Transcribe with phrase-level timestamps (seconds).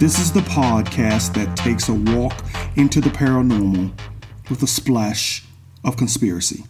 [0.00, 2.44] This is the podcast that takes a walk
[2.76, 3.90] into the paranormal
[4.48, 5.44] with a splash
[5.82, 6.62] of conspiracy.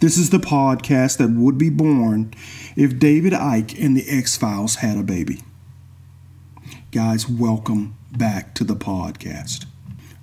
[0.00, 2.34] This is the podcast that would be born
[2.74, 5.44] if David Icke and the X Files had a baby.
[6.90, 9.66] Guys, welcome back to the podcast.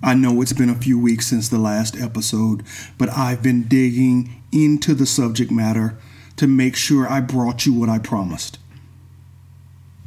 [0.02, 2.64] I know it's been a few weeks since the last episode,
[2.98, 5.96] but I've been digging into the subject matter
[6.36, 8.58] to make sure I brought you what I promised.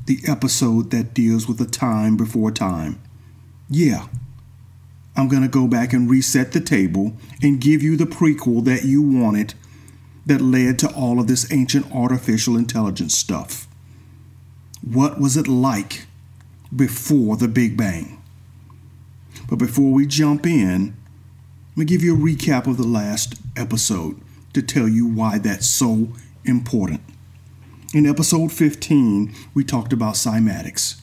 [0.06, 3.02] The episode that deals with the time before time.
[3.70, 4.08] Yeah,
[5.16, 8.84] I'm going to go back and reset the table and give you the prequel that
[8.84, 9.54] you wanted
[10.26, 13.68] that led to all of this ancient artificial intelligence stuff.
[14.82, 16.06] What was it like
[16.76, 18.22] before the Big Bang?
[19.50, 20.96] But before we jump in,
[21.72, 24.20] let me give you a recap of the last episode
[24.54, 26.10] to tell you why that's so
[26.44, 27.02] important.
[27.96, 31.00] In episode 15, we talked about cymatics,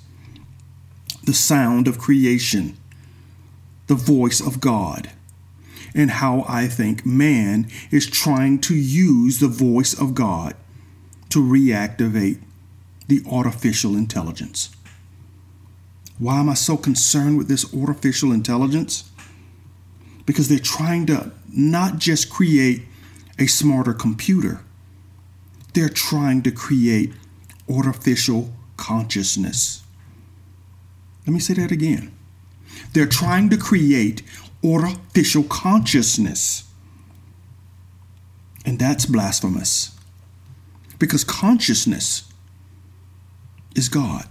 [1.24, 2.76] the sound of creation,
[3.86, 5.10] the voice of God,
[5.94, 10.54] and how I think man is trying to use the voice of God
[11.30, 12.42] to reactivate
[13.08, 14.68] the artificial intelligence.
[16.18, 19.10] Why am I so concerned with this artificial intelligence?
[20.26, 22.82] Because they're trying to not just create
[23.38, 24.60] a smarter computer,
[25.73, 27.12] they're trying to create
[27.69, 29.83] artificial consciousness.
[31.27, 32.12] Let me say that again.
[32.93, 34.22] They're trying to create
[34.65, 36.65] artificial consciousness.
[38.65, 39.97] And that's blasphemous.
[40.99, 42.31] Because consciousness
[43.75, 44.27] is God.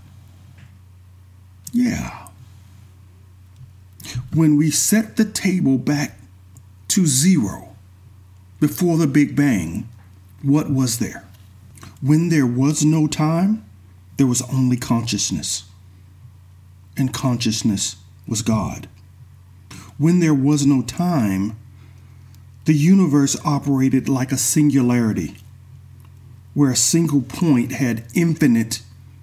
[1.73, 2.27] Yeah.
[4.33, 6.17] When we set the table back
[6.89, 7.75] to zero
[8.59, 9.89] before the Big Bang,
[10.41, 11.25] what was there?
[12.01, 13.63] When there was no time,
[14.17, 15.65] there was only consciousness.
[16.97, 17.95] And consciousness
[18.27, 18.87] was God.
[19.97, 21.57] When there was no time,
[22.65, 25.37] the universe operated like a singularity,
[26.53, 28.81] where a single point had infinite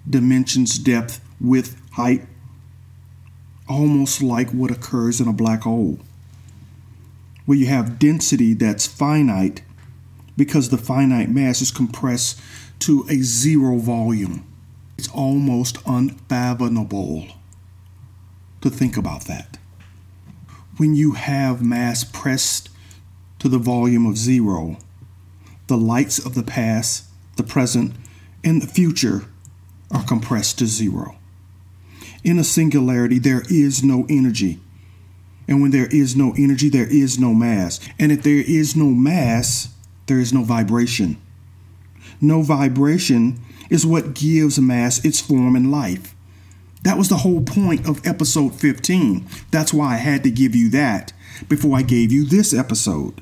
[0.09, 2.25] dimensions, depth, width, height,
[3.67, 5.99] almost like what occurs in a black hole,
[7.45, 9.61] where you have density that's finite
[10.37, 12.39] because the finite mass is compressed
[12.79, 14.45] to a zero volume.
[14.97, 17.27] It's almost unfathomable
[18.61, 19.57] to think about that.
[20.77, 22.69] When you have mass pressed
[23.39, 24.77] to the volume of zero,
[25.67, 27.05] the lights of the past,
[27.37, 27.93] the present,
[28.43, 29.25] and the future
[29.91, 31.17] are compressed to zero.
[32.23, 34.59] In a singularity, there is no energy.
[35.47, 37.79] And when there is no energy, there is no mass.
[37.97, 39.73] And if there is no mass,
[40.05, 41.21] there is no vibration.
[42.21, 46.15] No vibration is what gives mass its form and life.
[46.83, 49.25] That was the whole point of episode 15.
[49.51, 51.13] That's why I had to give you that
[51.47, 53.21] before I gave you this episode.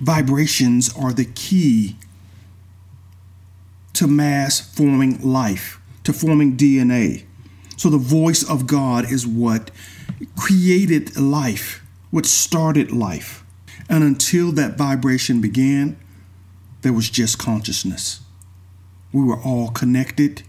[0.00, 1.96] Vibrations are the key
[3.94, 7.24] to mass forming life, to forming DNA.
[7.76, 9.70] So the voice of God is what
[10.36, 13.44] created life, what started life.
[13.88, 15.96] And until that vibration began,
[16.82, 18.20] there was just consciousness.
[19.12, 20.42] We were all connected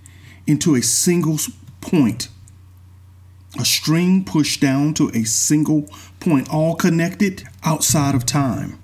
[0.46, 1.38] into a single
[1.82, 2.28] point,
[3.60, 8.80] a string pushed down to a single point, all connected outside of time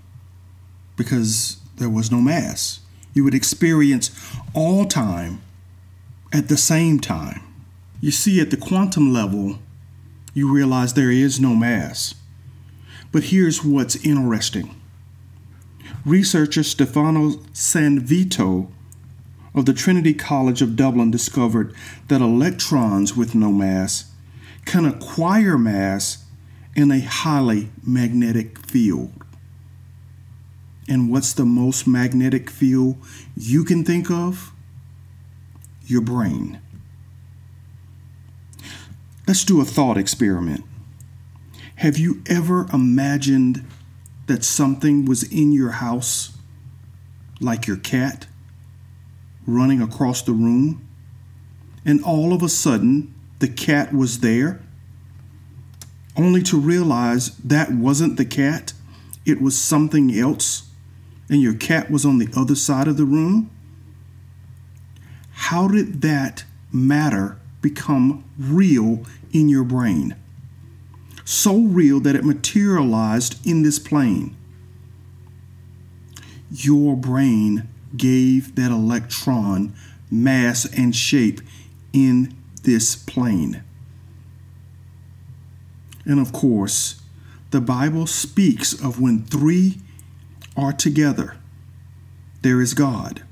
[0.96, 2.80] because there was no mass.
[3.14, 4.12] You would experience
[4.54, 5.42] all time
[6.32, 7.42] at the same time.
[8.02, 9.60] You see, at the quantum level,
[10.34, 12.16] you realize there is no mass.
[13.12, 14.76] But here's what's interesting.
[16.06, 18.70] Researcher Stefano Sanvito
[19.56, 21.74] of the Trinity College of Dublin discovered
[22.10, 24.12] that electrons with no mass
[24.66, 26.24] can acquire mass
[26.76, 29.14] in a highly magnetic field.
[30.88, 32.98] And what's the most magnetic field
[33.36, 34.52] you can think of?
[35.88, 36.62] Your brain.
[39.28, 40.64] Let's do a thought experiment.
[41.78, 43.66] Have you ever imagined
[44.28, 46.38] that something was in your house,
[47.40, 48.28] like your cat,
[49.46, 50.88] running across the room,
[51.86, 54.62] and all of a sudden the cat was there?
[56.18, 58.74] Only to realize that wasn't the cat,
[59.26, 60.70] it was something else,
[61.30, 63.50] and your cat was on the other side of the room?
[65.32, 70.16] How did that matter become real in your brain?
[71.26, 74.38] So real that it materialized in this plane.
[76.52, 77.68] Your brain
[77.98, 79.74] gave that electron
[80.12, 81.42] mass and shape
[81.92, 83.64] in this plane.
[86.06, 87.02] And of course,
[87.50, 89.80] the Bible speaks of when three
[90.56, 91.38] are together,
[92.42, 93.24] there is God.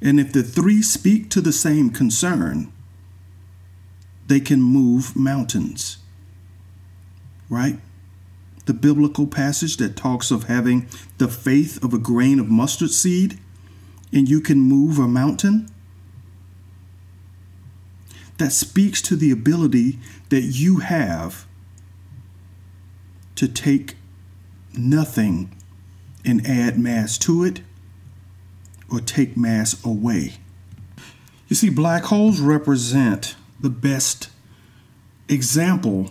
[0.00, 2.72] And if the three speak to the same concern,
[4.28, 5.98] they can move mountains.
[7.48, 7.78] Right?
[8.66, 10.88] The biblical passage that talks of having
[11.18, 13.38] the faith of a grain of mustard seed
[14.12, 15.68] and you can move a mountain.
[18.38, 19.98] That speaks to the ability
[20.28, 21.46] that you have
[23.36, 23.96] to take
[24.76, 25.54] nothing
[26.24, 27.60] and add mass to it
[28.90, 30.34] or take mass away.
[31.48, 34.30] You see, black holes represent the best
[35.28, 36.10] example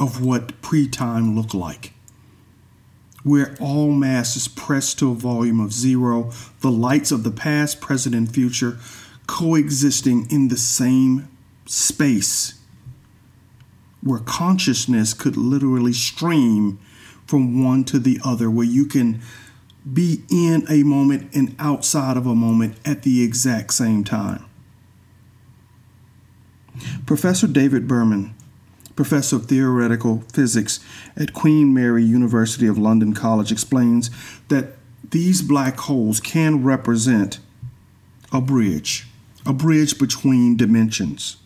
[0.00, 1.92] of what pre time looked like,
[3.22, 6.32] where all mass is pressed to a volume of zero,
[6.62, 8.78] the lights of the past, present, and future
[9.26, 11.28] coexisting in the same
[11.66, 12.58] space,
[14.02, 16.80] where consciousness could literally stream
[17.26, 19.20] from one to the other, where you can
[19.92, 24.44] be in a moment and outside of a moment at the exact same time.
[27.06, 28.34] Professor David Berman,
[29.00, 30.78] professor of theoretical physics
[31.16, 34.10] at Queen Mary University of London College, explains
[34.48, 34.76] that
[35.08, 37.38] these black holes can represent
[38.30, 39.06] a bridge,
[39.46, 41.38] a bridge between dimensions,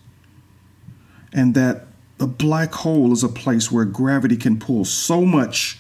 [1.33, 1.87] and that
[2.19, 5.79] a black hole is a place where gravity can pull so much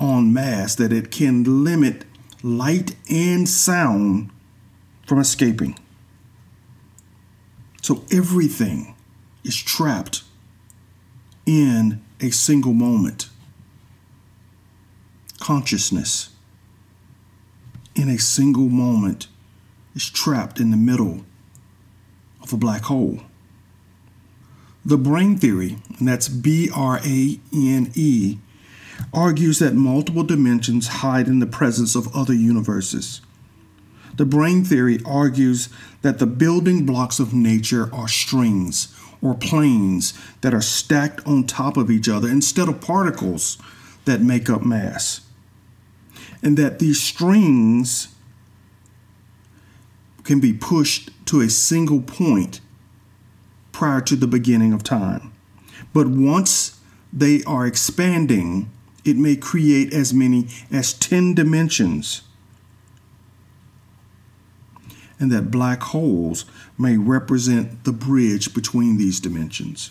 [0.00, 2.06] on mass that it can limit
[2.42, 4.30] light and sound
[5.06, 5.78] from escaping.
[7.82, 8.94] So everything
[9.44, 10.22] is trapped
[11.48, 13.30] in a single moment.
[15.40, 16.28] Consciousness
[17.94, 19.28] in a single moment
[19.94, 21.24] is trapped in the middle
[22.42, 23.20] of a black hole.
[24.84, 28.38] The brane theory, and that's B R A N E,
[29.14, 33.22] argues that multiple dimensions hide in the presence of other universes.
[34.16, 35.70] The brane theory argues
[36.02, 41.76] that the building blocks of nature are strings or planes that are stacked on top
[41.76, 43.58] of each other instead of particles
[44.04, 45.20] that make up mass.
[46.42, 48.14] And that these strings
[50.24, 52.60] can be pushed to a single point
[53.72, 55.32] prior to the beginning of time.
[55.92, 56.78] But once
[57.12, 58.70] they are expanding,
[59.04, 62.22] it may create as many as 10 dimensions.
[65.20, 66.44] And that black holes
[66.78, 69.90] may represent the bridge between these dimensions.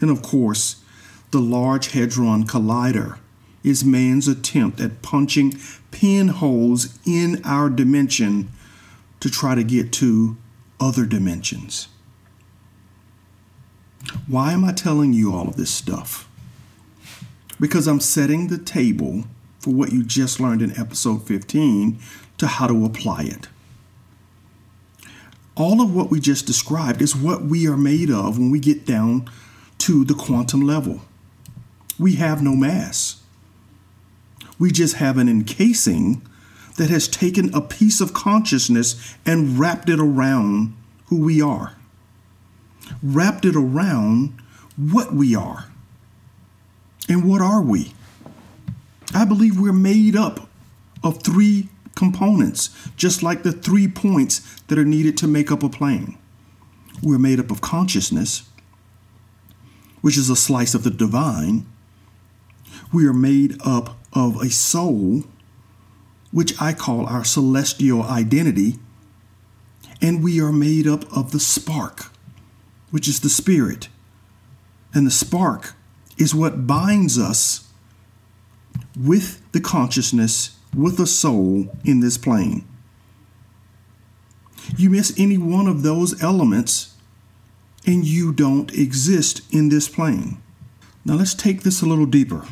[0.00, 0.82] And of course,
[1.30, 3.18] the Large Hadron Collider
[3.64, 5.54] is man's attempt at punching
[5.90, 8.50] pinholes in our dimension
[9.20, 10.36] to try to get to
[10.78, 11.88] other dimensions.
[14.26, 16.28] Why am I telling you all of this stuff?
[17.62, 19.22] because I'm setting the table
[19.60, 21.96] for what you just learned in episode 15
[22.42, 23.46] to how to apply it.
[25.54, 28.84] All of what we just described is what we are made of when we get
[28.84, 29.30] down
[29.78, 31.02] to the quantum level.
[32.00, 33.22] We have no mass.
[34.58, 36.26] We just have an encasing
[36.78, 40.74] that has taken a piece of consciousness and wrapped it around
[41.06, 41.76] who we are,
[43.04, 44.34] wrapped it around
[44.76, 45.66] what we are.
[47.08, 47.92] And what are we?
[49.14, 50.48] I believe we're made up
[51.04, 55.68] of three components, just like the three points that are needed to make up a
[55.68, 56.16] plane.
[57.02, 58.48] We're made up of consciousness,
[60.00, 61.66] which is a slice of the divine.
[62.92, 65.24] We are made up of a soul,
[66.30, 68.76] which I call our celestial identity.
[70.00, 72.12] And we are made up of the spark,
[72.90, 73.88] which is the spirit.
[74.92, 75.74] And the spark
[76.18, 77.68] is what binds us
[78.98, 82.66] with the consciousness, with a soul in this plane.
[84.76, 86.94] You miss any one of those elements,
[87.86, 90.40] and you don't exist in this plane.
[91.04, 92.46] Now let's take this a little deeper.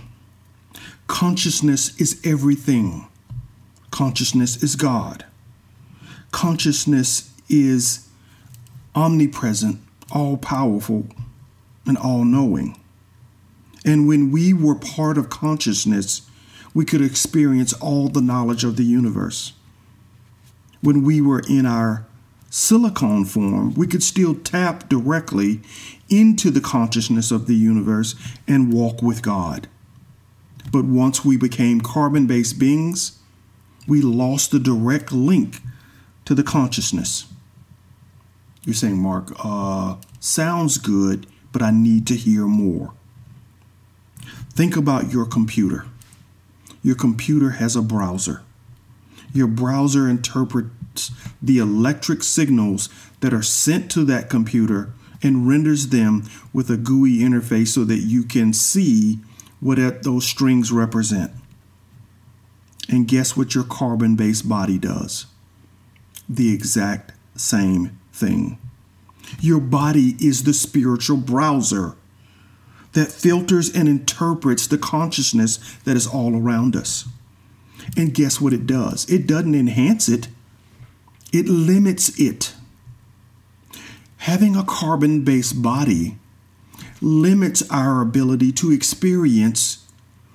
[1.07, 3.07] Consciousness is everything.
[3.91, 5.25] Consciousness is God.
[6.33, 8.09] Consciousness is
[8.95, 9.81] omnipresent,
[10.13, 11.07] all powerful,
[11.87, 12.79] and all knowing.
[13.85, 16.23] And when we were part of consciousness,
[16.75, 19.53] we could experience all the knowledge of the universe.
[20.81, 22.07] When we were in our
[22.49, 25.61] silicon form, we could still tap directly
[26.09, 28.15] into the consciousness of the universe
[28.49, 29.69] and walk with God.
[30.73, 33.19] But once we became carbon based beings,
[33.87, 35.61] we lost the direct link
[36.25, 37.27] to the consciousness.
[38.65, 42.93] You're saying, Mark, uh, sounds good, but I need to hear more.
[44.53, 45.87] Think about your computer.
[46.83, 48.43] Your computer has a browser.
[49.33, 51.11] Your browser interprets
[51.41, 52.89] the electric signals
[53.21, 57.99] that are sent to that computer and renders them with a GUI interface so that
[57.99, 59.19] you can see
[59.61, 61.33] what those strings represent.
[62.89, 65.27] And guess what your carbon based body does?
[66.29, 68.59] The exact same thing.
[69.41, 71.95] Your body is the spiritual browser
[72.93, 77.09] that filters and interprets the consciousness that is all around us.
[77.97, 79.09] And guess what it does?
[79.11, 80.29] It doesn't enhance it,
[81.33, 82.55] it limits it.
[84.19, 86.19] Having a carbon based body
[87.01, 89.87] limits our ability to experience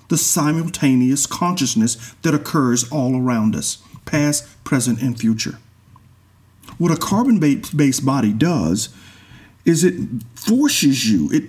[0.08, 5.60] the simultaneous consciousness that occurs all around us, past, present, and future.
[6.78, 8.90] What a carbon based body does
[9.66, 9.96] is it
[10.36, 11.48] forces you, it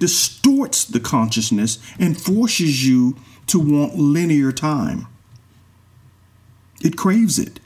[0.56, 5.06] distorts the consciousness and forces you to want linear time.
[6.82, 7.60] It craves it.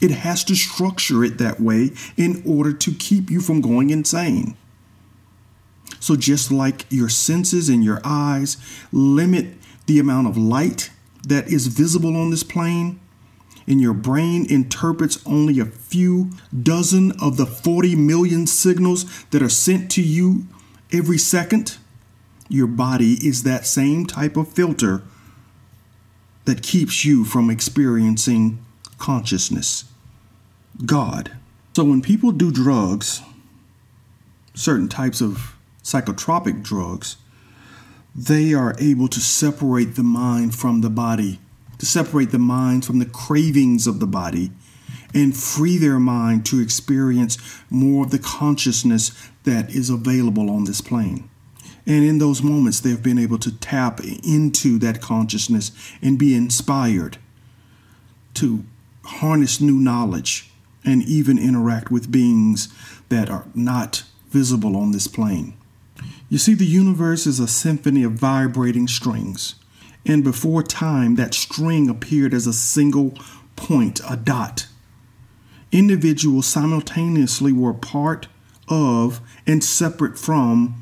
[0.00, 4.56] It has to structure it that way in order to keep you from going insane.
[6.00, 8.56] So, just like your senses and your eyes
[8.90, 9.54] limit
[9.86, 10.90] the amount of light
[11.28, 12.98] that is visible on this plane,
[13.68, 16.30] and your brain interprets only a few
[16.62, 20.46] dozen of the 40 million signals that are sent to you
[20.92, 21.78] every second,
[22.52, 25.02] your body is that same type of filter
[26.44, 28.64] that keeps you from experiencing
[28.98, 29.84] consciousness,
[30.84, 31.32] God.
[31.74, 33.22] So when people do drugs,
[34.54, 37.16] certain types of psychotropic drugs,
[38.14, 41.38] they are able to separate the mind from the body
[41.82, 44.52] to separate the mind from the cravings of the body
[45.12, 47.36] and free their mind to experience
[47.70, 49.10] more of the consciousness
[49.42, 51.28] that is available on this plane.
[51.86, 56.34] And in those moments, they have been able to tap into that consciousness and be
[56.34, 57.18] inspired
[58.34, 58.64] to
[59.04, 60.50] harness new knowledge
[60.84, 62.68] and even interact with beings
[63.08, 65.54] that are not visible on this plane.
[66.28, 69.56] You see, the universe is a symphony of vibrating strings.
[70.06, 73.14] And before time, that string appeared as a single
[73.54, 74.66] point, a dot.
[75.70, 78.28] Individuals simultaneously were part
[78.68, 80.81] of and separate from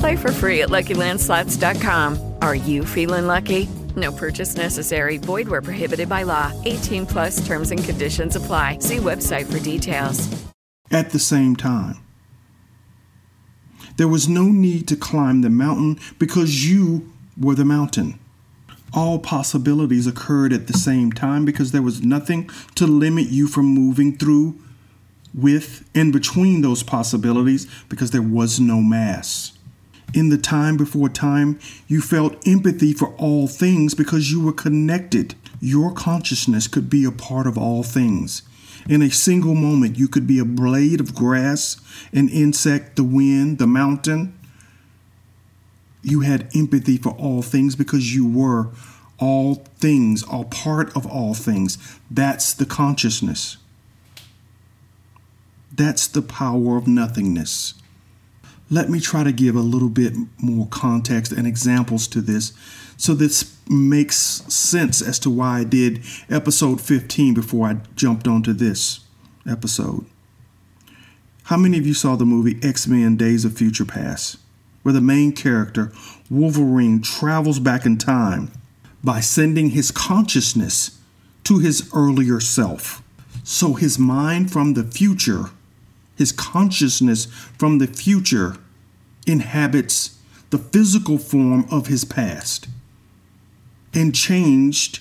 [0.00, 2.36] Play for free at LuckyLandSlots.com.
[2.40, 3.68] Are you feeling lucky?
[3.96, 5.18] No purchase necessary.
[5.18, 6.52] Void where prohibited by law.
[6.64, 8.78] 18 plus terms and conditions apply.
[8.78, 10.26] See website for details.
[10.90, 11.98] At the same time.
[13.98, 18.18] There was no need to climb the mountain because you were the mountain.
[18.94, 23.66] All possibilities occurred at the same time because there was nothing to limit you from
[23.66, 24.58] moving through,
[25.34, 29.52] with, and between those possibilities because there was no mass.
[30.12, 35.34] In the time before time, you felt empathy for all things because you were connected.
[35.60, 38.42] Your consciousness could be a part of all things.
[38.88, 41.76] In a single moment, you could be a blade of grass,
[42.12, 44.34] an insect, the wind, the mountain.
[46.02, 48.70] You had empathy for all things because you were
[49.18, 51.78] all things, all part of all things.
[52.10, 53.58] That's the consciousness.
[55.72, 57.74] That's the power of nothingness.
[58.70, 62.52] Let me try to give a little bit more context and examples to this
[62.96, 68.52] so this makes sense as to why I did episode 15 before I jumped onto
[68.52, 69.00] this
[69.48, 70.04] episode.
[71.44, 74.36] How many of you saw the movie X Men Days of Future Past?
[74.82, 75.92] where the main character,
[76.30, 78.50] Wolverine, travels back in time
[79.02, 80.98] by sending his consciousness
[81.44, 83.02] to his earlier self.
[83.44, 85.50] So his mind from the future,
[86.16, 88.56] his consciousness from the future,
[89.26, 90.18] inhabits
[90.50, 92.68] the physical form of his past
[93.94, 95.00] and changed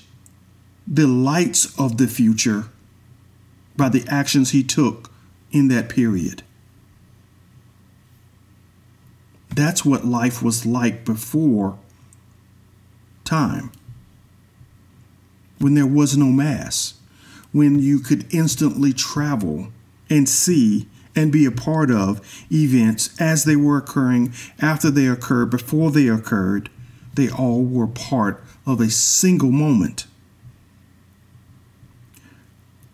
[0.88, 2.66] the lights of the future
[3.78, 5.12] by the actions he took
[5.52, 6.44] in that period.
[9.50, 11.78] That's what life was like before
[13.24, 13.72] time,
[15.60, 16.96] when there was no mass,
[17.52, 19.70] when you could instantly travel
[20.10, 25.50] and see and be a part of events as they were occurring, after they occurred,
[25.50, 26.70] before they occurred.
[27.14, 30.06] They all were part of a single moment.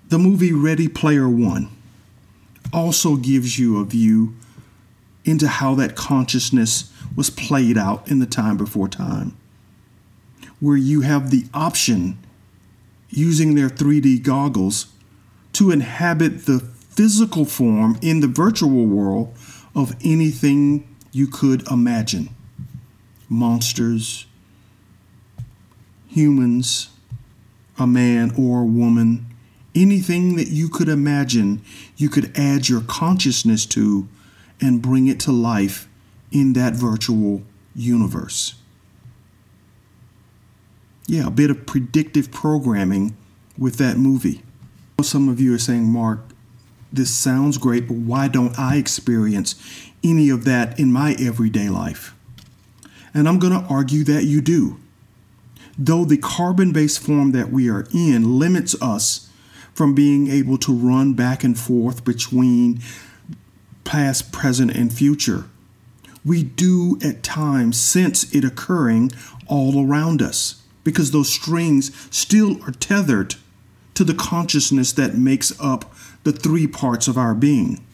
[0.07, 1.69] The movie Ready Player One
[2.71, 4.35] also gives you a view
[5.23, 9.35] into how that consciousness was played out in the time before time,
[10.59, 12.17] where you have the option
[13.09, 14.87] using their 3D goggles
[15.53, 16.59] to inhabit the
[16.95, 19.33] physical form in the virtual world
[19.75, 22.29] of anything you could imagine
[23.27, 24.25] monsters,
[26.07, 26.89] humans,
[27.77, 29.25] a man or a woman,
[29.73, 31.61] anything that you could imagine,
[31.97, 34.07] you could add your consciousness to
[34.61, 35.89] and bring it to life
[36.31, 37.41] in that virtual
[37.75, 38.55] universe.
[41.07, 43.15] Yeah, a bit of predictive programming
[43.57, 44.41] with that movie.
[45.01, 46.19] Some of you are saying, Mark,
[46.95, 49.55] this sounds great, but why don't I experience
[50.03, 52.15] any of that in my everyday life?
[53.13, 54.79] And I'm going to argue that you do.
[55.77, 59.29] Though the carbon based form that we are in limits us
[59.73, 62.81] from being able to run back and forth between
[63.83, 65.45] past, present, and future.
[66.23, 69.11] We do at times sense it occurring
[69.47, 73.35] all around us because those strings still are tethered
[73.95, 75.93] to the consciousness that makes up
[76.25, 77.85] the three parts of our being.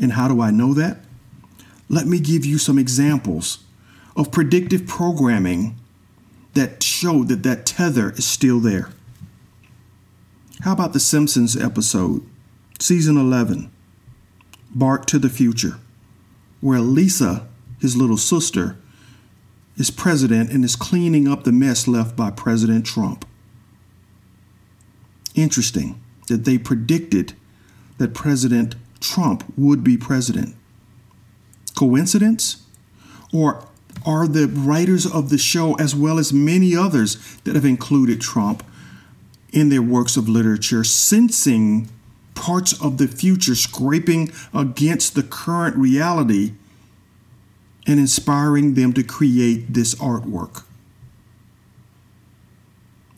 [0.00, 0.98] And how do I know that?
[1.88, 3.58] Let me give you some examples
[4.16, 5.76] of predictive programming
[6.54, 8.90] that show that that tether is still there.
[10.60, 12.24] How about the Simpsons episode,
[12.78, 13.70] season 11,
[14.70, 15.78] Bart to the Future,
[16.60, 17.48] where Lisa,
[17.80, 18.76] his little sister,
[19.76, 23.24] is president and is cleaning up the mess left by President Trump.
[25.34, 27.34] Interesting that they predicted
[27.98, 30.54] that President Trump would be president.
[31.76, 32.64] Coincidence?
[33.32, 33.66] Or
[34.06, 38.64] are the writers of the show, as well as many others that have included Trump,
[39.52, 41.88] in their works of literature, sensing
[42.34, 46.52] parts of the future scraping against the current reality
[47.86, 50.64] and inspiring them to create this artwork?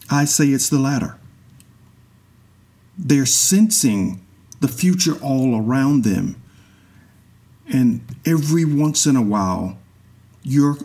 [0.09, 1.20] I say it's the latter.
[3.03, 4.25] They're sensing
[4.61, 6.41] the future all around them.
[7.73, 9.79] And every once in a while,
[10.43, 10.77] your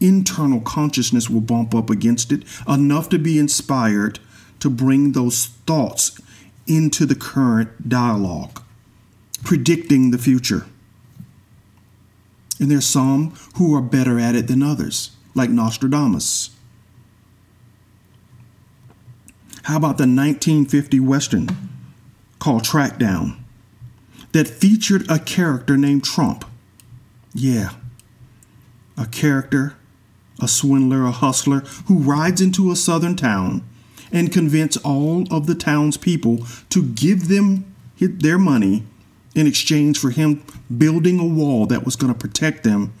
[0.00, 4.20] internal consciousness will bump up against it enough to be inspired
[4.60, 6.20] to bring those thoughts
[6.66, 8.62] into the current dialogue,
[9.44, 10.66] predicting the future.
[12.60, 16.55] And there's some who are better at it than others, like Nostradamus.
[19.66, 21.48] How about the 1950 Western
[22.38, 23.36] called Trackdown
[24.30, 26.44] that featured a character named Trump?
[27.34, 27.70] Yeah,
[28.96, 29.74] a character,
[30.40, 33.68] a swindler, a hustler who rides into a southern town
[34.12, 38.84] and convince all of the townspeople to give them their money
[39.34, 40.44] in exchange for him
[40.78, 42.92] building a wall that was going to protect them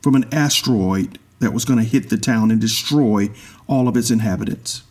[0.00, 3.28] from an asteroid that was going to hit the town and destroy
[3.66, 4.84] all of its inhabitants.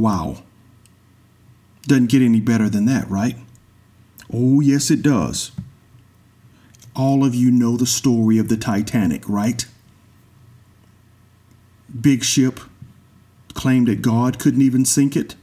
[0.00, 0.36] Wow.
[1.82, 3.36] Doesn't get any better than that, right?
[4.32, 5.52] Oh, yes, it does.
[6.96, 9.66] All of you know the story of the Titanic, right?
[12.00, 12.60] Big ship,
[13.52, 15.36] claimed that God couldn't even sink it,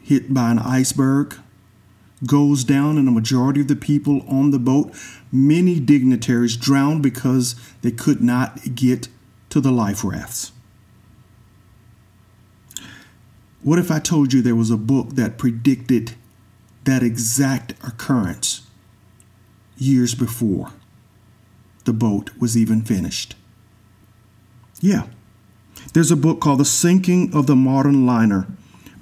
[0.00, 1.36] hit by an iceberg,
[2.24, 4.94] goes down, and a majority of the people on the boat,
[5.32, 9.08] many dignitaries, drowned because they could not get
[9.50, 10.52] to the life rafts.
[13.64, 16.12] What if I told you there was a book that predicted
[16.84, 18.66] that exact occurrence
[19.78, 20.72] years before
[21.84, 23.34] the boat was even finished?
[24.80, 25.06] Yeah,
[25.94, 28.46] there's a book called The Sinking of the Modern Liner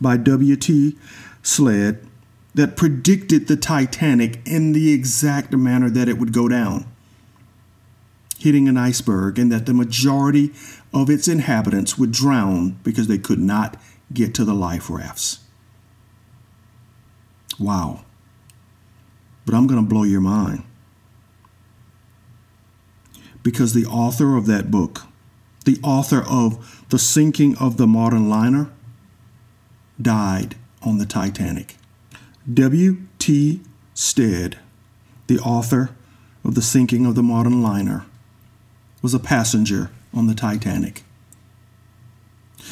[0.01, 0.97] by W.T.
[1.43, 2.07] Stead
[2.55, 6.87] that predicted the Titanic in the exact manner that it would go down,
[8.39, 10.53] hitting an iceberg, and that the majority
[10.95, 13.77] of its inhabitants would drown because they could not
[14.15, 15.41] get to the life rafts.
[17.59, 18.05] Wow.
[19.45, 20.65] But I'm going to blow your mind.
[23.43, 25.03] Because the author of that book,
[25.65, 28.71] the author of The Sinking of the Modern Liner,
[30.01, 31.77] died on the Titanic.
[32.53, 33.61] W.T.
[33.95, 34.59] Stead,
[35.27, 35.91] the author
[36.45, 38.07] of The Sinking of the Modern Liner,
[39.01, 41.05] was a passenger on the Titanic.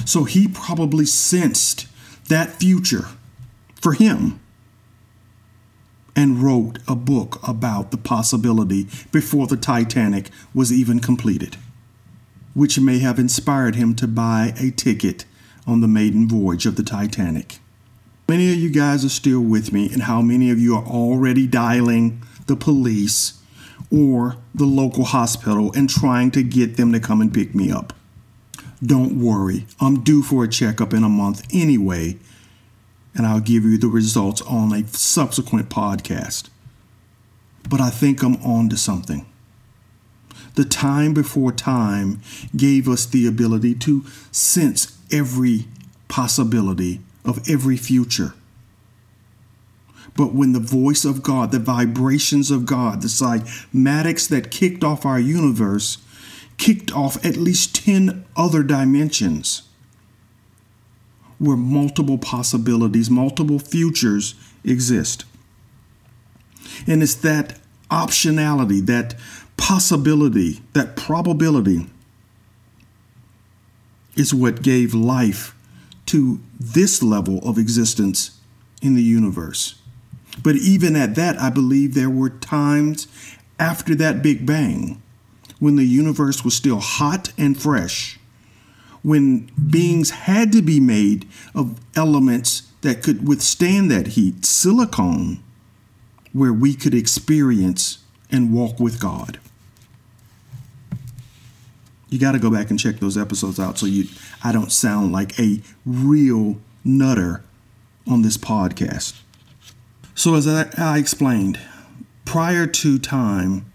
[0.04, 1.86] So he probably sensed
[2.28, 3.06] that future
[3.80, 4.40] for him
[6.16, 11.56] and wrote a book about the possibility before the Titanic was even completed,
[12.54, 15.24] which may have inspired him to buy a ticket
[15.66, 17.58] on the maiden voyage of the Titanic.
[18.28, 21.46] Many of you guys are still with me, and how many of you are already
[21.46, 23.40] dialing the police
[23.90, 27.92] or the local hospital and trying to get them to come and pick me up.
[28.84, 32.16] Don't worry, I'm due for a checkup in a month anyway,
[33.14, 36.48] and I'll give you the results on a subsequent podcast.
[37.68, 39.26] But I think I'm on to something.
[40.54, 42.22] The time before time
[42.56, 45.66] gave us the ability to sense every
[46.08, 48.34] possibility of every future.
[50.16, 55.06] But when the voice of God, the vibrations of God, the cymatics that kicked off
[55.06, 55.98] our universe,
[56.60, 59.62] kicked off at least 10 other dimensions
[61.38, 65.24] where multiple possibilities, multiple futures exist.
[66.86, 67.58] And it's that
[67.90, 69.14] optionality, that
[69.56, 71.86] possibility, that probability
[74.14, 75.56] is what gave life
[76.06, 78.38] to this level of existence
[78.82, 79.80] in the universe.
[80.42, 83.06] But even at that, I believe there were times
[83.58, 85.00] after that Big Bang
[85.60, 88.18] when the universe was still hot and fresh,
[89.02, 95.42] when beings had to be made of elements that could withstand that heat, silicone,
[96.32, 97.98] where we could experience
[98.30, 99.38] and walk with God.
[102.08, 104.06] You got to go back and check those episodes out so you
[104.42, 107.44] I don't sound like a real nutter
[108.06, 109.20] on this podcast.
[110.14, 111.60] So, as I, I explained,
[112.24, 113.69] prior to time,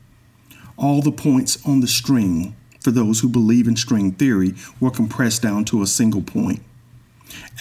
[0.77, 5.41] all the points on the string, for those who believe in string theory, were compressed
[5.41, 6.61] down to a single point.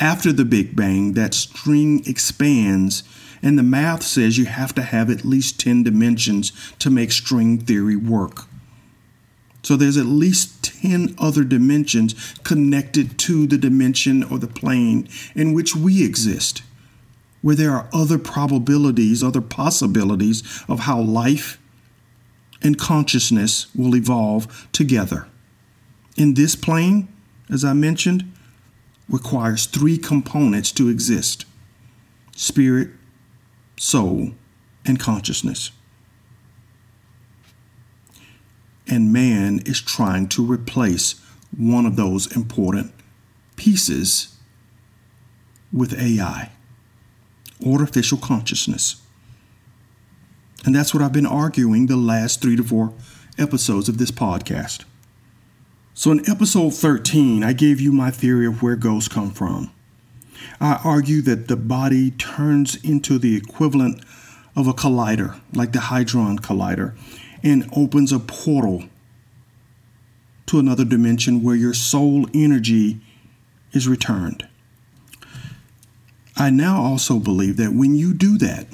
[0.01, 3.03] After the Big Bang, that string expands,
[3.43, 7.59] and the math says you have to have at least 10 dimensions to make string
[7.59, 8.47] theory work.
[9.63, 15.55] So there's at least 10 other dimensions connected to the dimension or the plane in
[15.55, 16.63] which we exist
[17.45, 21.59] where there are other probabilities, other possibilities of how life
[22.65, 25.29] and consciousness will evolve together.
[26.17, 27.09] In this plane,
[27.49, 28.33] as I mentioned,
[29.09, 31.45] requires three components to exist
[32.35, 32.91] spirit,
[33.77, 34.33] soul,
[34.85, 35.71] and consciousness.
[38.89, 41.21] And man is trying to replace
[41.57, 42.93] one of those important
[43.57, 44.37] pieces
[45.73, 46.51] with AI
[47.65, 49.04] artificial consciousness.
[50.65, 52.95] And that's what I've been arguing the last three to four
[53.39, 54.85] episodes of this podcast.
[55.93, 59.71] So, in episode 13, I gave you my theory of where ghosts come from.
[60.61, 64.03] I argue that the body turns into the equivalent
[64.57, 66.97] of a collider, like the Hadron Collider,
[67.43, 68.85] and opens a portal
[70.47, 73.01] to another dimension where your soul energy
[73.73, 74.49] is returned.
[76.37, 78.67] I now also believe that when you do that,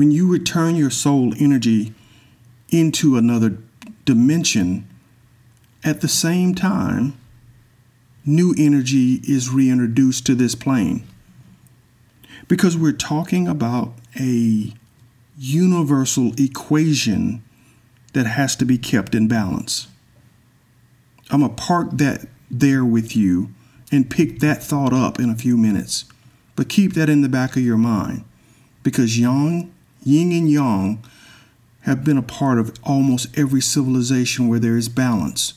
[0.00, 1.92] when you return your soul energy
[2.70, 3.58] into another
[4.06, 4.88] dimension,
[5.84, 7.12] at the same time,
[8.24, 11.06] new energy is reintroduced to this plane.
[12.48, 14.72] Because we're talking about a
[15.36, 17.44] universal equation
[18.14, 19.86] that has to be kept in balance.
[21.30, 23.50] I'm going to park that there with you
[23.92, 26.06] and pick that thought up in a few minutes.
[26.56, 28.24] But keep that in the back of your mind
[28.82, 31.02] because yang, yin and yang
[31.82, 35.54] have been a part of almost every civilization where there is balance.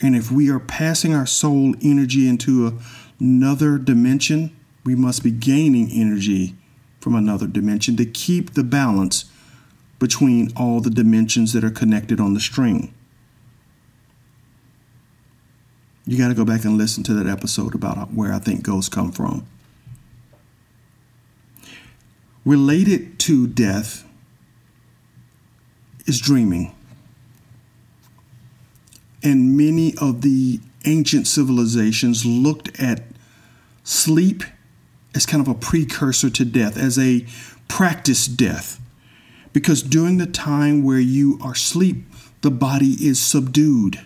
[0.00, 2.78] And if we are passing our soul energy into
[3.20, 6.56] another dimension, we must be gaining energy
[7.00, 9.26] from another dimension to keep the balance
[9.98, 12.92] between all the dimensions that are connected on the string.
[16.04, 18.88] You got to go back and listen to that episode about where I think ghosts
[18.88, 19.46] come from.
[22.44, 24.04] Related to death
[26.06, 26.74] is dreaming.
[29.22, 33.04] And many of the ancient civilizations looked at
[33.84, 34.42] sleep
[35.14, 37.24] as kind of a precursor to death, as a
[37.68, 38.80] practice death.
[39.52, 42.04] Because during the time where you are asleep,
[42.40, 44.00] the body is subdued.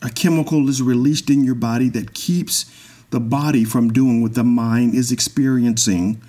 [0.00, 2.72] A chemical is released in your body that keeps
[3.10, 6.22] the body from doing what the mind is experiencing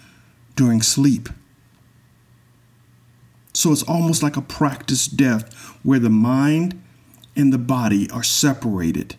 [0.59, 1.29] during sleep.
[3.53, 6.83] So it's almost like a practice death where the mind
[7.33, 9.15] and the body are separated,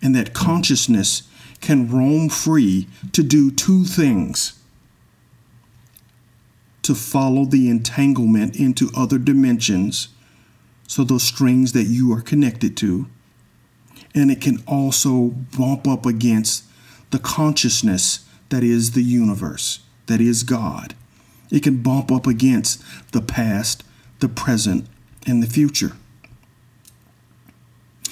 [0.00, 1.24] and that consciousness
[1.60, 4.58] can roam free to do two things
[6.80, 10.08] to follow the entanglement into other dimensions,
[10.86, 13.06] so those strings that you are connected to,
[14.14, 16.64] and it can also bump up against
[17.10, 19.80] the consciousness that is the universe,
[20.10, 20.94] that is God.
[21.50, 23.84] It can bump up against the past,
[24.18, 24.86] the present,
[25.24, 25.92] and the future.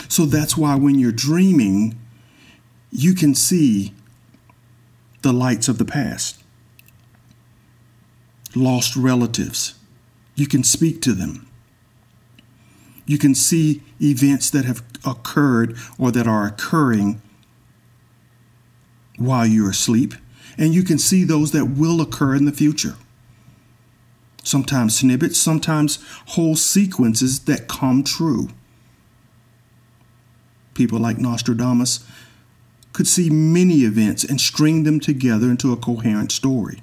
[0.08, 1.98] So that's why when you're dreaming,
[2.90, 3.94] you can see
[5.22, 6.42] the lights of the past,
[8.54, 9.74] lost relatives.
[10.36, 11.48] You can speak to them.
[13.06, 17.20] You can see events that have occurred or that are occurring
[19.16, 20.14] while you're asleep,
[20.58, 22.96] and you can see those that will occur in the future.
[24.42, 28.48] Sometimes snippets, sometimes whole sequences that come true.
[30.74, 32.04] People like Nostradamus
[32.92, 36.82] could see many events and string them together into a coherent story.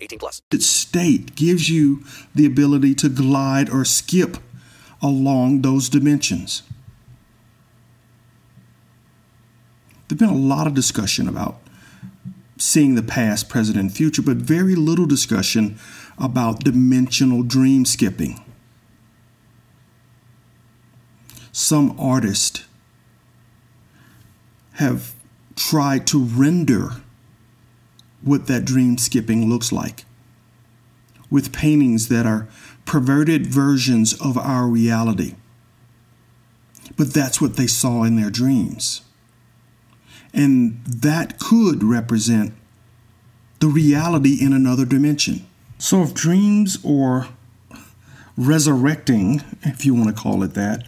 [0.00, 0.42] 18 plus.
[0.58, 4.38] state gives you the ability to glide or skip
[5.02, 6.62] along those dimensions.
[10.08, 11.60] There's been a lot of discussion about
[12.56, 15.78] seeing the past, present, and future, but very little discussion
[16.18, 18.44] about dimensional dream skipping.
[21.52, 22.64] Some artists
[24.74, 25.14] have
[25.56, 26.96] tried to render
[28.22, 30.04] what that dream skipping looks like
[31.30, 32.48] with paintings that are
[32.84, 35.36] perverted versions of our reality.
[36.96, 39.02] But that's what they saw in their dreams.
[40.34, 42.52] And that could represent
[43.60, 45.46] the reality in another dimension.
[45.78, 47.28] So, if dreams or
[48.36, 50.86] resurrecting, if you want to call it that,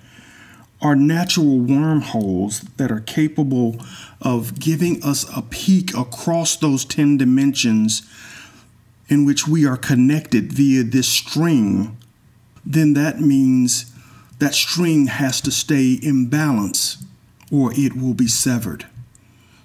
[0.83, 3.77] are natural wormholes that are capable
[4.21, 8.03] of giving us a peek across those 10 dimensions
[9.09, 11.97] in which we are connected via this string,
[12.64, 13.92] then that means
[14.38, 17.05] that string has to stay in balance
[17.51, 18.87] or it will be severed.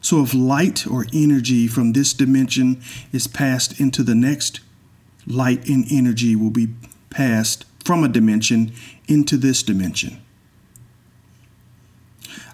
[0.02, 4.60] So, if light or energy from this dimension is passed into the next,
[5.26, 6.70] light and energy will be
[7.10, 8.72] passed from a dimension
[9.08, 10.22] into this dimension.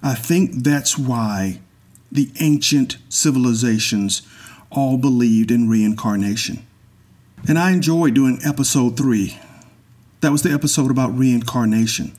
[0.04, 1.62] I think that's why
[2.12, 4.22] the ancient civilizations
[4.70, 6.68] all believed in reincarnation.
[7.48, 9.39] And I enjoyed doing episode three.
[10.20, 12.13] That was the episode about reincarnation.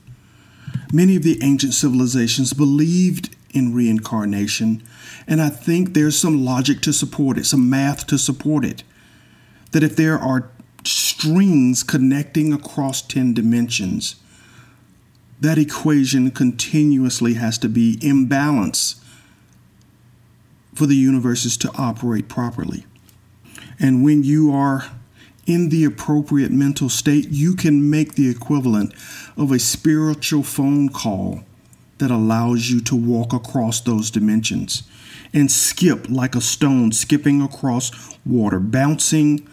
[0.91, 4.83] Many of the ancient civilizations believed in reincarnation,
[5.27, 8.83] and I think there's some logic to support it, some math to support it.
[9.71, 10.49] That if there are
[10.83, 14.15] strings connecting across 10 dimensions,
[15.39, 19.01] that equation continuously has to be in balance
[20.73, 22.85] for the universes to operate properly.
[23.79, 24.85] And when you are
[25.45, 28.93] in the appropriate mental state, you can make the equivalent
[29.37, 31.43] of a spiritual phone call
[31.97, 34.83] that allows you to walk across those dimensions
[35.33, 39.47] and skip like a stone, skipping across water, bouncing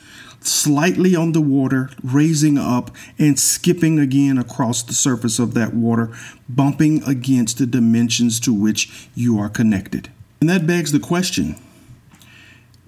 [0.46, 6.11] slightly on the water, raising up, and skipping again across the surface of that water,
[6.48, 10.11] bumping against the dimensions to which you are connected.
[10.40, 11.57] And that begs the question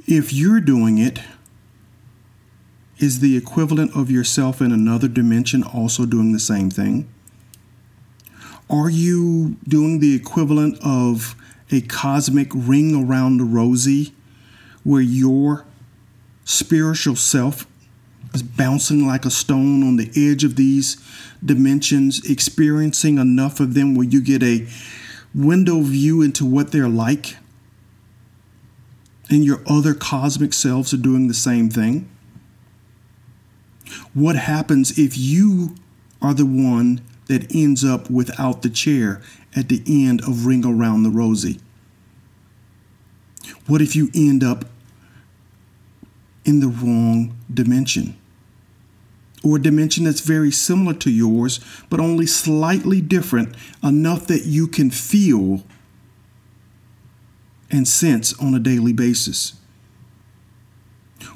[0.06, 1.20] if you're doing it,
[2.98, 7.08] is the equivalent of yourself in another dimension also doing the same thing?
[8.70, 11.34] Are you doing the equivalent of
[11.70, 14.14] a cosmic ring around the rosy
[14.84, 15.64] where your
[16.44, 17.66] spiritual self
[18.35, 20.96] is bouncing like a stone on the edge of these
[21.44, 24.66] dimensions, experiencing enough of them where you get a
[25.35, 27.37] window view into what they're like?
[29.30, 32.09] And your other cosmic selves are doing the same thing?
[34.12, 35.74] What happens if you
[36.20, 39.22] are the one that ends up without the chair
[39.57, 41.61] at the end of Ring Around the Rosie?
[43.66, 44.66] What if you end up
[46.44, 48.16] in the wrong dimension?
[49.42, 54.66] Or a dimension that's very similar to yours, but only slightly different, enough that you
[54.66, 55.62] can feel
[57.70, 59.54] and sense on a daily basis.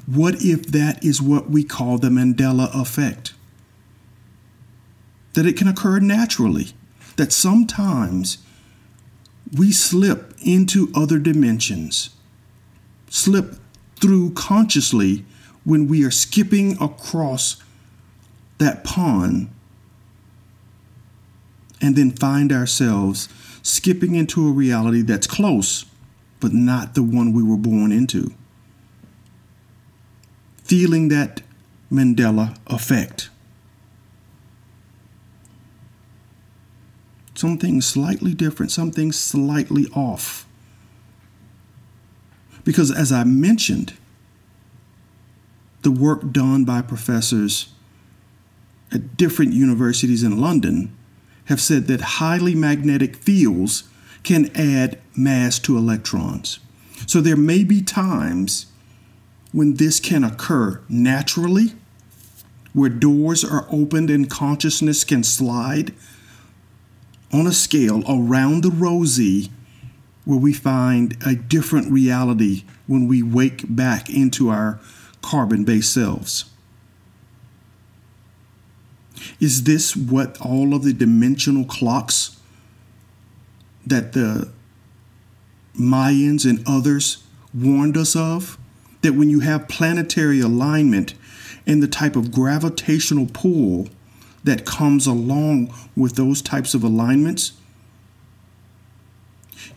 [0.05, 3.33] What if that is what we call the Mandela effect?
[5.33, 6.69] That it can occur naturally,
[7.15, 8.39] that sometimes
[9.55, 12.11] we slip into other dimensions,
[13.09, 13.55] slip
[14.01, 15.25] through consciously
[15.63, 17.61] when we are skipping across
[18.57, 19.49] that pond
[21.81, 23.29] and then find ourselves
[23.61, 25.85] skipping into a reality that's close,
[26.39, 28.33] but not the one we were born into.
[30.63, 31.41] Feeling that
[31.91, 33.29] Mandela effect.
[37.33, 40.45] Something slightly different, something slightly off.
[42.63, 43.93] Because as I mentioned,
[45.81, 47.73] the work done by professors
[48.91, 50.95] at different universities in London
[51.45, 53.83] have said that highly magnetic fields
[54.23, 56.59] can add mass to electrons.
[57.07, 58.67] So there may be times
[59.51, 61.73] when this can occur naturally,
[62.73, 65.93] where doors are opened and consciousness can slide
[67.33, 69.49] on a scale around the rosy
[70.29, 74.79] where we find a different reality when we wake back into our
[75.23, 76.45] carbon based selves.
[79.39, 82.39] Is this what all of the dimensional clocks
[83.87, 84.51] that the
[85.75, 88.59] Mayans and others warned us of?
[89.01, 91.15] That when you have planetary alignment
[91.65, 93.89] and the type of gravitational pull
[94.43, 97.53] that comes along with those types of alignments,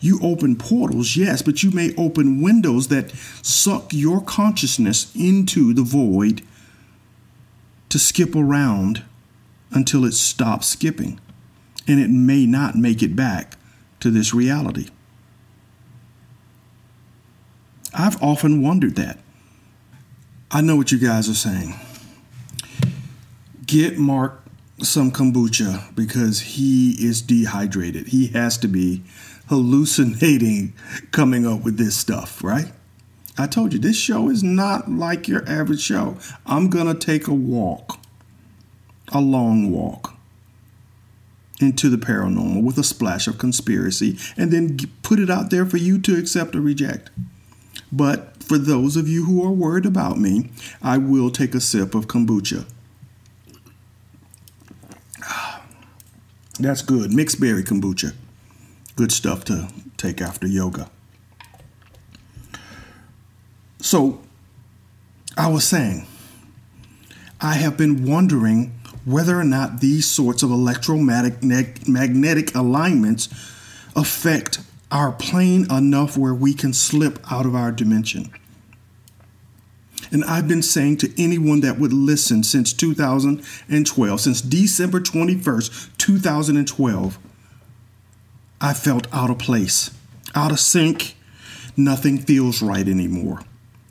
[0.03, 3.11] you open portals, yes, but you may open windows that
[3.41, 6.41] suck your consciousness into the void
[7.87, 9.05] to skip around
[9.71, 11.21] until it stops skipping.
[11.87, 13.55] And it may not make it back
[14.01, 14.89] to this reality.
[17.93, 19.19] I've often wondered that.
[20.51, 21.75] I know what you guys are saying.
[23.65, 24.43] Get Mark
[24.81, 28.07] some kombucha because he is dehydrated.
[28.07, 29.03] He has to be
[29.47, 30.73] hallucinating
[31.11, 32.71] coming up with this stuff, right?
[33.37, 36.17] I told you this show is not like your average show.
[36.45, 37.99] I'm going to take a walk,
[39.11, 40.15] a long walk
[41.59, 45.77] into the paranormal with a splash of conspiracy and then put it out there for
[45.77, 47.09] you to accept or reject.
[47.91, 50.49] But for those of you who are worried about me,
[50.81, 52.65] I will take a sip of kombucha.
[56.59, 57.13] That's good.
[57.13, 58.13] Mixed berry kombucha.
[58.95, 60.89] Good stuff to take after yoga.
[63.79, 64.21] So,
[65.35, 66.05] I was saying,
[67.41, 68.71] I have been wondering
[69.03, 73.27] whether or not these sorts of electromagnetic alignments
[73.95, 74.59] affect
[74.91, 78.31] our plane enough where we can slip out of our dimension.
[80.11, 87.17] And I've been saying to anyone that would listen since 2012, since December 21st, 2012,
[88.63, 89.91] I felt out of place,
[90.33, 91.17] out of sync.
[91.75, 93.41] Nothing feels right anymore.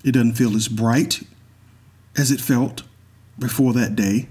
[0.02, 1.22] It doesn't feel as bright
[2.16, 2.82] as it felt
[3.38, 4.28] before that day.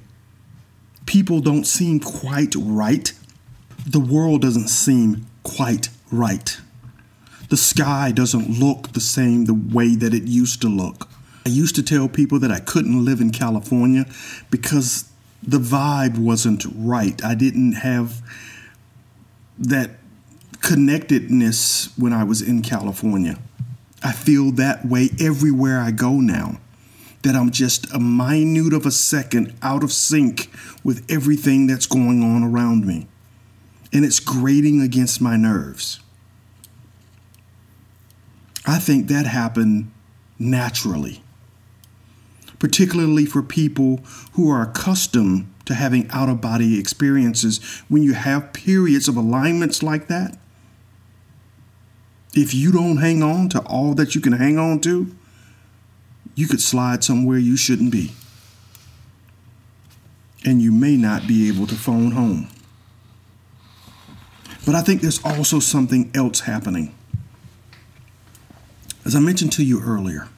[1.05, 3.13] People don't seem quite right.
[3.85, 6.59] The world doesn't seem quite right.
[7.49, 11.07] The sky doesn't look the same the way that it used to look.
[11.45, 14.07] I used to tell people that I couldn't live in California
[14.49, 15.05] because
[15.43, 17.23] the vibe wasn't right.
[17.23, 18.21] I didn't have
[19.59, 19.91] that
[20.61, 23.37] connectedness when I was in California.
[24.03, 26.59] I feel that way everywhere I go now.
[27.23, 30.49] That I'm just a minute of a second out of sync
[30.83, 33.07] with everything that's going on around me.
[33.93, 35.99] And it's grating against my nerves.
[38.65, 39.91] I think that happened
[40.39, 41.21] naturally,
[42.57, 43.99] particularly for people
[44.33, 47.59] who are accustomed to having out of body experiences.
[47.87, 50.37] When you have periods of alignments like that,
[52.33, 55.13] if you don't hang on to all that you can hang on to,
[56.35, 58.11] you could slide somewhere you shouldn't be.
[60.45, 62.47] And you may not be able to phone home.
[64.65, 66.95] But I think there's also something else happening.
[69.03, 70.29] As I mentioned to you earlier,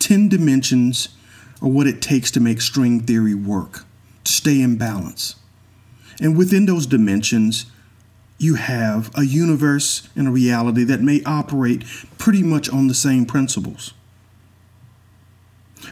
[0.00, 1.10] 10 dimensions
[1.62, 3.84] are what it takes to make string theory work,
[4.24, 5.36] to stay in balance.
[6.20, 7.66] And within those dimensions,
[8.42, 11.84] you have a universe and a reality that may operate
[12.18, 13.94] pretty much on the same principles.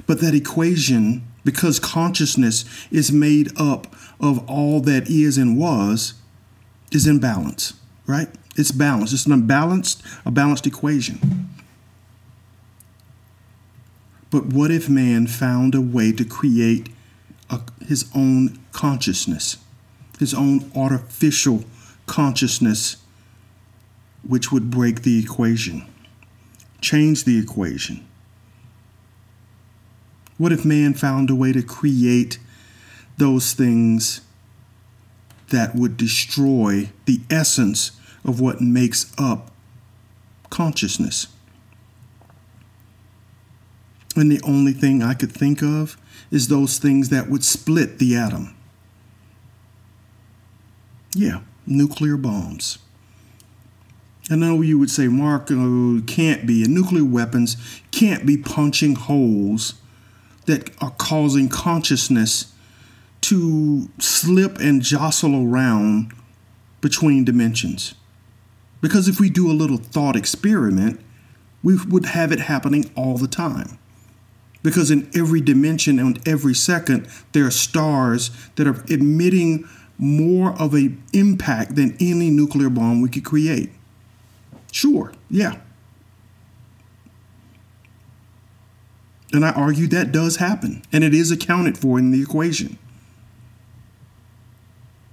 [0.07, 6.14] But that equation, because consciousness is made up of all that is and was,
[6.90, 7.74] is in balance,
[8.07, 8.28] right?
[8.57, 9.12] It's balanced.
[9.14, 11.48] It's an unbalanced, a balanced equation.
[14.30, 16.88] But what if man found a way to create
[17.48, 19.59] a, his own consciousness,
[20.18, 21.64] his own artificial
[22.11, 22.96] consciousness,
[24.26, 25.86] which would break the equation,
[26.80, 28.04] change the equation?
[30.36, 32.40] What if man found a way to create
[33.16, 34.22] those things
[35.50, 37.92] that would destroy the essence
[38.24, 39.52] of what makes up
[40.50, 41.28] consciousness?
[44.16, 45.96] And the only thing I could think of
[46.32, 48.56] is those things that would split the atom.
[51.14, 52.78] Yeah, nuclear bombs.
[54.30, 56.62] I know you would say, Mark, oh, can't be.
[56.62, 57.56] And nuclear weapons
[57.90, 59.74] can't be punching holes
[60.46, 62.52] that are causing consciousness
[63.22, 66.12] to slip and jostle around
[66.80, 67.94] between dimensions.
[68.80, 71.00] Because if we do a little thought experiment,
[71.62, 73.78] we would have it happening all the time.
[74.62, 79.68] Because in every dimension and every second, there are stars that are emitting
[80.01, 83.70] more of an impact than any nuclear bomb we could create.
[84.72, 85.61] Sure, yeah.
[89.32, 92.78] And I argue that does happen, and it is accounted for in the equation.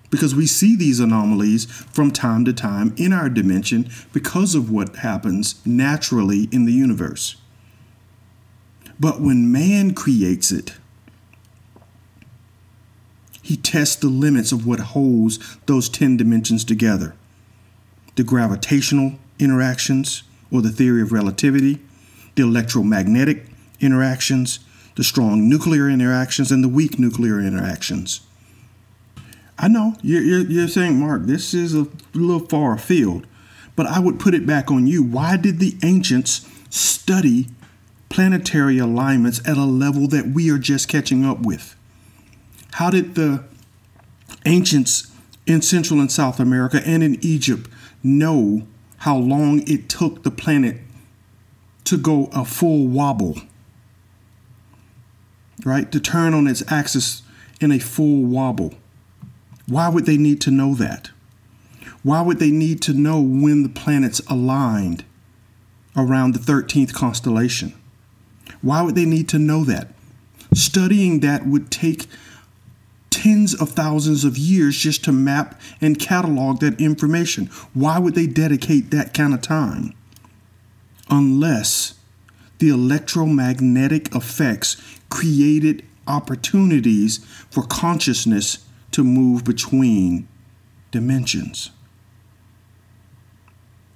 [0.10, 4.98] Because we see these anomalies from time to time in our dimension because of what
[4.98, 7.36] happens naturally in the universe.
[9.00, 10.74] But when man creates it,
[13.48, 17.16] he tests the limits of what holds those 10 dimensions together
[18.18, 21.80] the gravitational interactions, or the theory of relativity,
[22.36, 23.46] the electromagnetic
[23.80, 24.60] interactions,
[24.96, 28.20] the strong nuclear interactions, and the weak nuclear interactions.
[29.58, 33.28] I know you're, you're, you're saying, Mark, this is a little far afield,
[33.78, 35.04] but I would put it back on you.
[35.04, 37.48] Why did the ancients study
[38.10, 41.77] planetary alignments at a level that we are just catching up with?
[42.78, 43.44] How did the
[44.46, 45.12] ancients
[45.48, 47.68] in Central and South America and in Egypt
[48.04, 48.68] know
[48.98, 50.78] how long it took the planet
[51.86, 53.42] to go a full wobble?
[55.66, 55.92] Right?
[55.92, 57.24] To turn on its axis
[57.60, 58.76] in a full wobble.
[59.68, 61.10] Why would they need to know that?
[62.04, 65.04] Why would they need to know when the planets aligned
[65.96, 67.74] around the 13th constellation?
[68.62, 69.96] Why would they need to know that?
[70.54, 72.06] Studying that would take
[73.18, 77.48] tens of thousands of years just to map and catalog that information.
[77.74, 79.96] Why would they dedicate that kind of time?
[81.10, 81.96] Unless
[82.60, 84.78] the electromagnetic effects
[85.10, 87.18] created opportunities
[87.50, 90.28] for consciousness to move between
[90.92, 91.72] dimensions.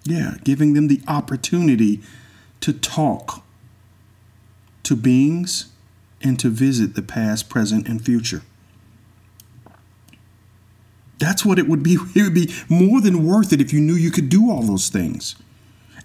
[0.03, 2.01] Yeah, giving them the opportunity
[2.61, 3.43] to talk
[4.81, 5.67] to beings
[6.23, 8.41] and to visit the past, present, and future.
[11.21, 11.97] That's what it would be.
[12.15, 14.89] It would be more than worth it if you knew you could do all those
[14.89, 15.35] things.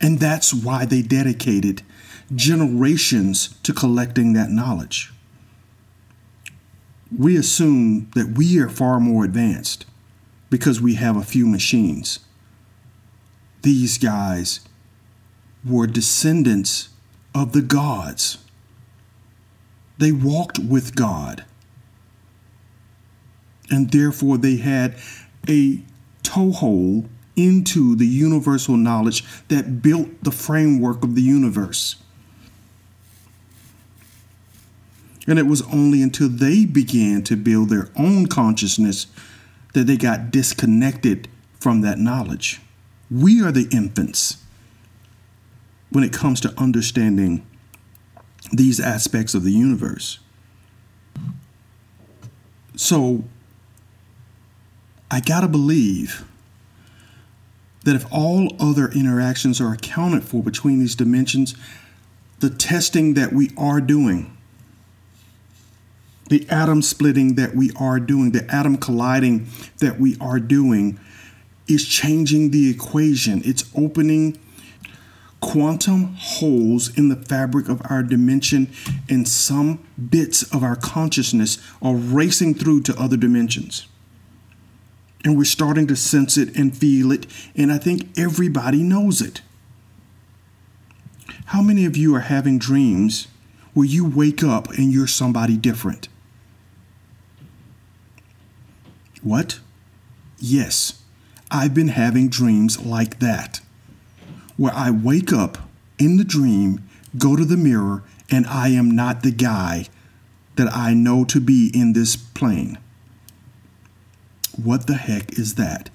[0.00, 1.82] And that's why they dedicated
[2.34, 5.12] generations to collecting that knowledge.
[7.16, 9.86] We assume that we are far more advanced
[10.50, 12.18] because we have a few machines.
[13.62, 14.60] These guys
[15.64, 16.90] were descendants
[17.34, 18.38] of the gods.
[19.98, 21.44] They walked with God.
[23.70, 24.96] And therefore, they had
[25.48, 25.82] a
[26.22, 31.96] toehold into the universal knowledge that built the framework of the universe.
[35.26, 39.06] And it was only until they began to build their own consciousness
[39.74, 42.60] that they got disconnected from that knowledge.
[43.10, 44.38] We are the infants
[45.90, 47.46] when it comes to understanding
[48.52, 50.20] these aspects of the universe.
[52.76, 53.24] So,
[55.10, 56.24] I gotta believe
[57.84, 61.54] that if all other interactions are accounted for between these dimensions,
[62.40, 64.36] the testing that we are doing,
[66.28, 69.46] the atom splitting that we are doing, the atom colliding
[69.78, 70.98] that we are doing,
[71.68, 73.40] is changing the equation.
[73.44, 74.38] It's opening
[75.40, 78.72] quantum holes in the fabric of our dimension,
[79.08, 83.86] and some bits of our consciousness are racing through to other dimensions.
[85.24, 89.42] And we're starting to sense it and feel it, and I think everybody knows it.
[91.46, 93.28] How many of you are having dreams
[93.74, 96.08] where you wake up and you're somebody different?
[99.22, 99.60] What?
[100.38, 101.02] Yes,
[101.50, 103.60] I've been having dreams like that,
[104.56, 105.58] where I wake up
[105.98, 106.88] in the dream,
[107.18, 109.86] go to the mirror, and I am not the guy
[110.56, 112.78] that I know to be in this plane.
[114.62, 115.90] What the heck is that?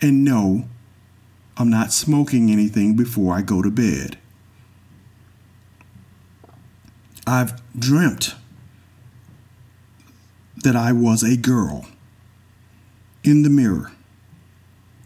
[0.00, 0.68] And no,
[1.56, 4.18] I'm not smoking anything before I go to bed.
[7.26, 8.34] I've dreamt
[10.62, 11.86] that I was a girl
[13.24, 13.92] in the mirror.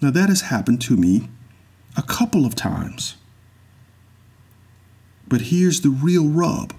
[0.03, 1.29] Now, that has happened to me
[1.97, 3.17] a couple of times.
[5.29, 6.75] But here's the real rub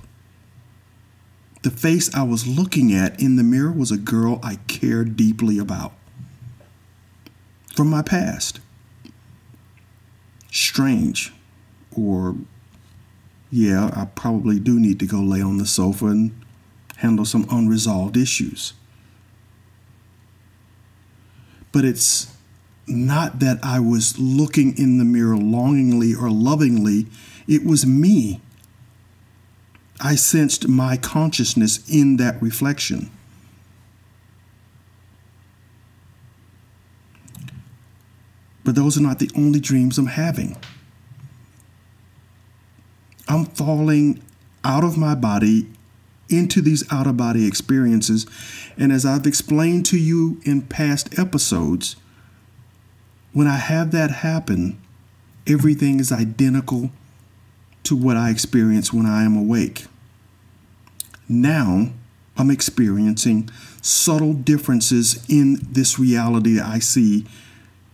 [1.62, 5.60] the face I was looking at in the mirror was a girl I cared deeply
[5.60, 5.94] about
[7.76, 8.60] from my past.
[10.52, 11.32] Strange,
[11.96, 12.36] or
[13.52, 16.32] yeah, I probably do need to go lay on the sofa and
[16.98, 18.74] handle some unresolved issues.
[21.72, 22.36] But it's
[22.88, 27.08] not that I was looking in the mirror longingly or lovingly,
[27.48, 28.42] it was me.
[30.02, 33.12] I sensed my consciousness in that reflection.
[38.64, 40.58] But those are not the only dreams I'm having.
[43.28, 44.22] I'm falling
[44.64, 45.68] out of my body
[46.30, 48.26] into these out of body experiences.
[48.78, 51.96] And as I've explained to you in past episodes,
[53.34, 54.82] when I have that happen,
[55.48, 56.92] everything is identical
[57.84, 59.86] to what I experience when I am awake.
[61.32, 61.92] Now
[62.36, 63.50] I'm experiencing
[63.82, 67.26] subtle differences in this reality that I see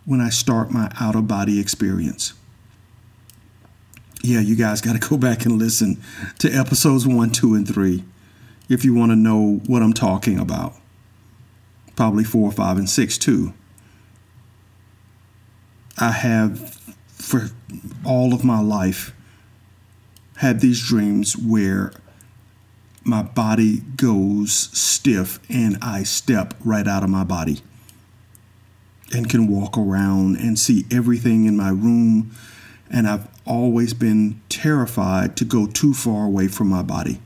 [0.06, 2.34] when I start my out of body experience.
[4.24, 6.02] Yeah, you guys got to go back and listen
[6.40, 8.04] to episodes one, two, and three
[8.70, 10.74] if you want to know what I'm talking about.
[11.96, 13.54] Probably four, five, and six, too.
[15.98, 16.74] I have,
[17.08, 17.50] for
[18.04, 19.14] all of my life,
[20.38, 21.92] had these dreams where
[23.08, 27.62] my body goes stiff and I step right out of my body
[29.14, 32.36] and can walk around and see everything in my room.
[32.90, 37.22] And I've always been terrified to go too far away from my body.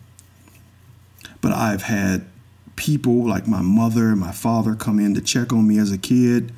[1.41, 2.27] But I've had
[2.75, 5.97] people like my mother and my father come in to check on me as a
[5.97, 6.51] kid.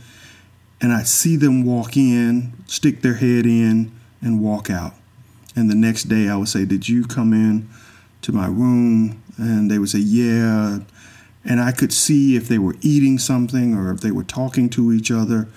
[0.81, 4.93] And I see them walk in, stick their head in, and walk out.
[5.55, 7.69] And the next day I would say, Did you come in
[8.23, 9.21] to my room?
[9.37, 10.79] And they would say, Yeah.
[11.45, 14.93] And I could see if they were eating something or if they were talking to
[14.93, 15.47] each other.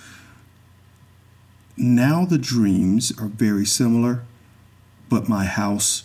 [1.76, 4.24] Now the dreams are very similar,
[5.08, 6.04] but my house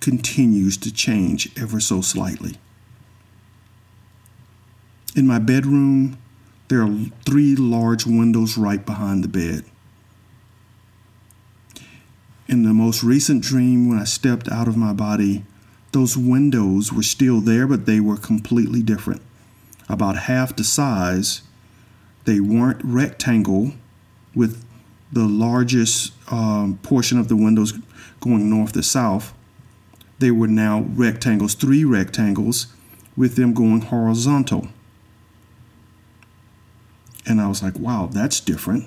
[0.00, 2.56] continues to change ever so slightly.
[5.14, 6.18] In my bedroom,
[6.68, 6.96] there are
[7.26, 9.64] three large windows right behind the bed.
[12.48, 15.44] In the most recent dream, when I stepped out of my body,
[15.92, 19.22] those windows were still there, but they were completely different.
[19.88, 21.42] About half the size.
[22.24, 23.72] They weren't rectangle
[24.34, 24.64] with
[25.12, 27.74] the largest um, portion of the windows
[28.20, 29.34] going north to south.
[30.18, 32.68] They were now rectangles, three rectangles,
[33.16, 34.68] with them going horizontal.
[37.26, 38.86] And I was like, wow, that's different.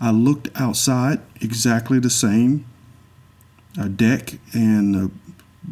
[0.00, 2.64] I looked outside, exactly the same
[3.78, 5.10] a deck and a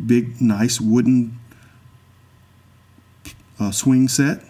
[0.07, 1.39] big, nice wooden
[3.59, 4.43] uh, swing set.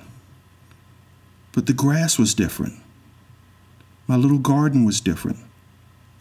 [1.52, 2.74] But the grass was different.
[4.06, 5.38] My little garden was different.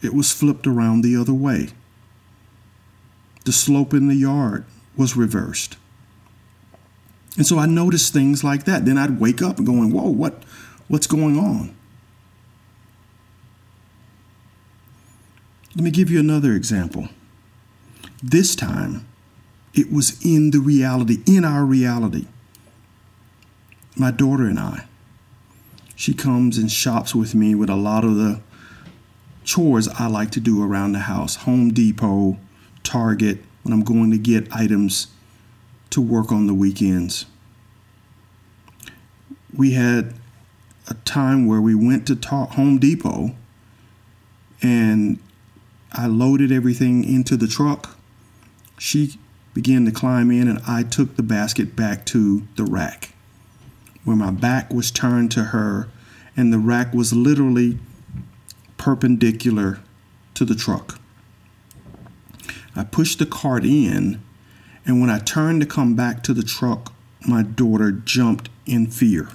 [0.02, 1.68] It was flipped around the other way.
[3.44, 4.64] The slope in the yard
[4.96, 5.76] was reversed.
[7.36, 8.84] And so I noticed things like that.
[8.84, 10.42] Then I'd wake up and going, whoa, what,
[10.88, 11.74] what's going on?
[15.74, 17.08] Let me give you another example.
[18.22, 19.07] This time,
[19.74, 22.26] it was in the reality, in our reality.
[23.96, 24.86] My daughter and I,
[25.96, 28.40] she comes and shops with me with a lot of the
[29.44, 32.38] chores I like to do around the house Home Depot,
[32.82, 35.08] Target, when I'm going to get items
[35.90, 37.26] to work on the weekends.
[39.54, 40.14] We had
[40.86, 43.34] a time where we went to Home Depot
[44.62, 45.18] and
[45.92, 47.96] I loaded everything into the truck.
[48.78, 49.18] She
[49.58, 53.12] began to climb in, and I took the basket back to the rack
[54.04, 55.88] where my back was turned to her,
[56.36, 57.76] and the rack was literally
[58.76, 59.80] perpendicular
[60.34, 61.00] to the truck.
[62.76, 64.22] I pushed the cart in,
[64.86, 66.92] and when I turned to come back to the truck,
[67.26, 69.28] my daughter jumped in fear.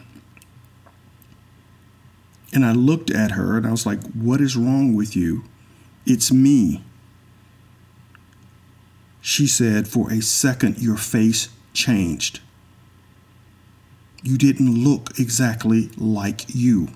[2.53, 5.43] And I looked at her and I was like, What is wrong with you?
[6.05, 6.81] It's me.
[9.25, 12.41] She said, For a second, your face changed.
[14.21, 16.89] You didn't look exactly like you.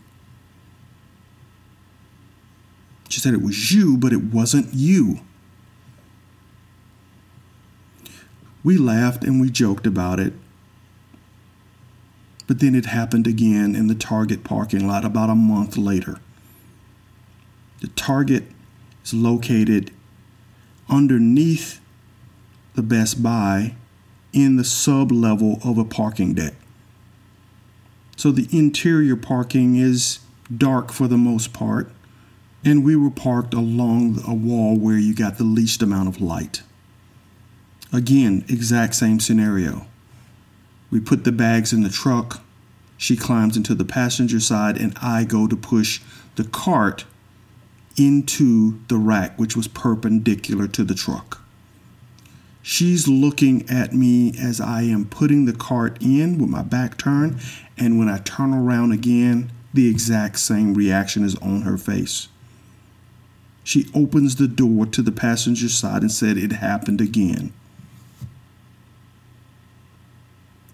[3.07, 5.21] She said it was you, but it wasn't you.
[8.61, 10.33] We laughed and we joked about it.
[12.45, 16.19] But then it happened again in the Target parking lot about a month later.
[17.79, 18.43] The Target
[19.05, 19.91] is located
[20.89, 21.79] underneath
[22.77, 23.73] the Best Buy
[24.31, 26.53] in the sub level of a parking deck.
[28.15, 30.19] So the interior parking is
[30.55, 31.91] dark for the most part,
[32.63, 36.61] and we were parked along a wall where you got the least amount of light.
[37.91, 39.87] Again, exact same scenario.
[40.91, 42.43] We put the bags in the truck.
[42.95, 45.99] She climbs into the passenger side, and I go to push
[46.35, 47.05] the cart
[47.97, 51.41] into the rack, which was perpendicular to the truck.
[52.69, 57.39] She's looking at me as I am putting the cart in with my back turned,
[57.77, 62.27] and when I turn around again, the exact same reaction is on her face.
[63.63, 67.53] She opens the door to the passenger side and said, It happened again.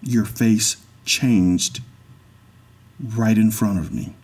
[0.02, 1.80] Your face changed
[2.98, 4.16] right in front of me.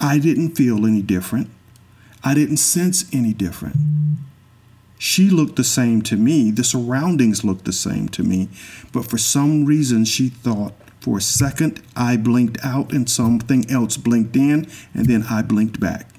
[0.00, 1.48] I didn't feel any different.
[2.24, 3.76] I didn't sense any different.
[5.02, 6.50] She looked the same to me.
[6.50, 8.50] The surroundings looked the same to me.
[8.92, 13.96] But for some reason, she thought for a second I blinked out and something else
[13.96, 16.10] blinked in, and then I blinked back.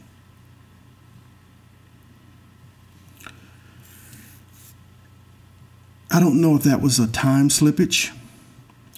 [6.09, 8.11] I don't know if that was a time slippage,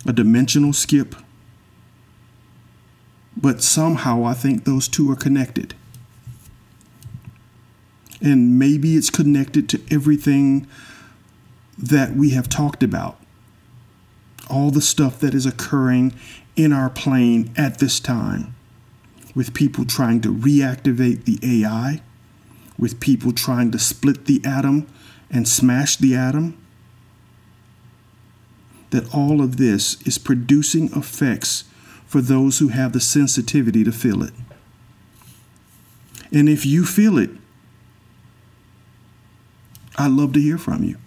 [0.05, 1.13] a dimensional skip,
[3.35, 5.75] but somehow I think those two are connected.
[8.23, 10.65] And maybe it's connected to everything
[11.77, 13.19] that we have talked about.
[14.49, 16.13] All the stuff that is occurring
[16.55, 18.55] in our plane at this time,
[19.35, 22.01] with people trying to reactivate the AI,
[22.77, 24.87] with people trying to split the atom
[25.29, 26.57] and smash the atom.
[28.91, 31.65] That all of this is producing effects
[32.05, 34.33] for those who have the sensitivity to feel it.
[36.31, 37.31] And if you feel it,
[39.97, 40.97] I'd love to hear from you.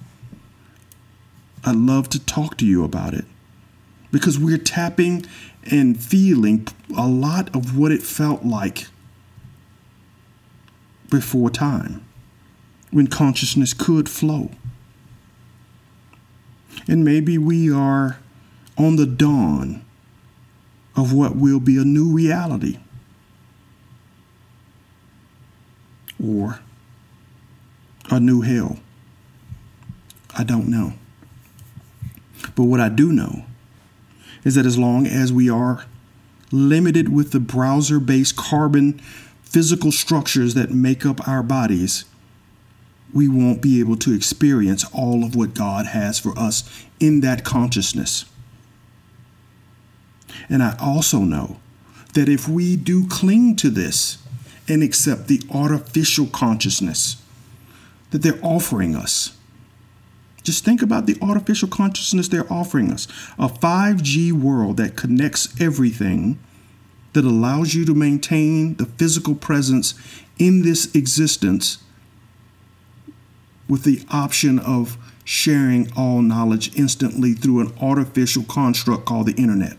[1.65, 3.25] I'd love to talk to you about it
[4.13, 5.27] because we're tapping
[5.65, 8.87] and feeling a lot of what it felt like
[11.11, 12.05] before time
[12.91, 14.51] when consciousness could flow.
[16.89, 18.19] And maybe we are
[18.79, 19.85] on the dawn
[20.95, 22.79] of what will be a new reality.
[26.23, 26.61] Or
[28.11, 28.79] a new hell.
[30.37, 30.93] I don't know.
[32.55, 33.45] But what I do know
[34.45, 35.87] is that as long as we are
[36.53, 39.01] limited with the browser based carbon
[39.43, 42.05] physical structures that make up our bodies,
[43.13, 47.45] we won't be able to experience all of what God has for us in that
[47.45, 48.27] consciousness.
[50.49, 51.59] And I also know
[52.15, 54.19] that if we do cling to this
[54.69, 57.23] and accept the artificial consciousness
[58.11, 59.37] that they're offering us,
[60.47, 63.09] just think about the artificial consciousness they're offering us.
[63.37, 66.39] A 5G world that connects everything
[67.15, 69.95] that allows you to maintain the physical presence
[70.39, 71.79] in this existence
[73.69, 79.77] with the option of sharing all knowledge instantly through an artificial construct called the internet.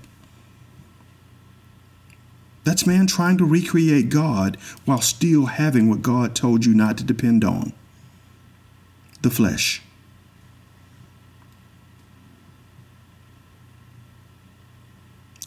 [2.65, 7.05] That's man trying to recreate God while still having what God told you not to
[7.05, 7.71] depend on
[9.21, 9.81] the flesh.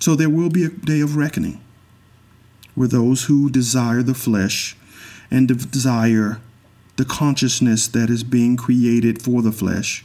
[0.01, 1.61] So there will be a day of reckoning
[2.75, 4.77] where those who desire the flesh
[5.31, 6.41] and desire
[6.97, 10.05] the consciousness that is being created for the flesh,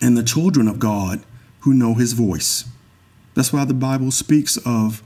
[0.00, 1.22] and the children of God
[1.60, 2.64] who know his voice.
[3.34, 5.02] That's why the Bible speaks of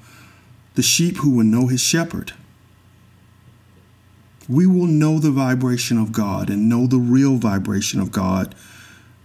[0.76, 2.32] the sheep who will know his shepherd.
[4.48, 8.54] We will know the vibration of God and know the real vibration of God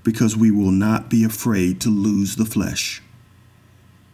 [0.03, 3.01] because we will not be afraid to lose the flesh.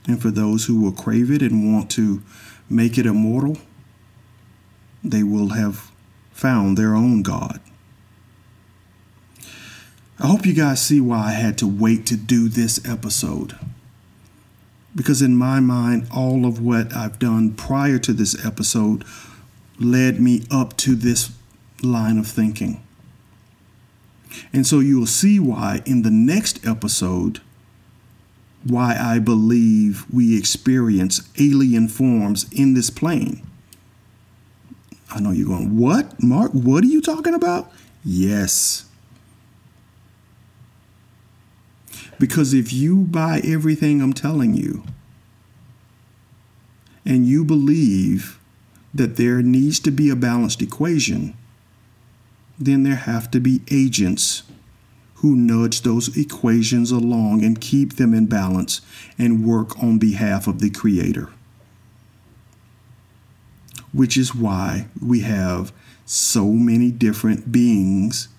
[0.08, 2.22] And for those who will crave it and want to
[2.70, 3.58] make it immortal,
[5.04, 5.92] they will have
[6.32, 7.60] found their own God.
[10.20, 13.58] I hope you guys see why I had to wait to do this episode.
[14.96, 19.04] Because in my mind, all of what I've done prior to this episode
[19.80, 21.32] led me up to this
[21.82, 22.82] line of thinking.
[24.52, 27.42] And so you'll see why in the next episode,
[28.64, 33.46] why I believe we experience alien forms in this plane.
[35.12, 36.52] I know you're going, What, Mark?
[36.52, 37.72] What are you talking about?
[38.04, 38.86] Yes.
[42.18, 44.84] Because if you buy everything I'm telling you
[47.06, 48.40] and you believe
[48.96, 51.36] that there needs to be a balanced equation,
[52.58, 54.44] then there have to be agents
[55.16, 58.80] who nudge those equations along and keep them in balance
[59.18, 61.30] and work on behalf of the Creator.
[63.92, 65.74] Which is why we have
[66.06, 68.30] so many different beings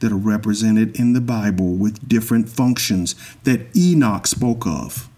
[0.00, 5.08] that are represented in the Bible with different functions that Enoch spoke of.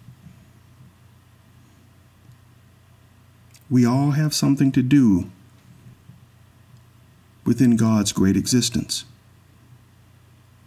[3.71, 5.31] We all have something to do
[7.45, 9.05] within God's great existence.